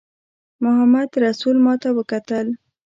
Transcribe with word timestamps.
محمدرسول 0.63 1.57
ماته 1.65 1.89
وکتل. 1.97 2.47